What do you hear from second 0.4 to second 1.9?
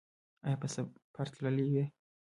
ایا په سفر تللي وئ؟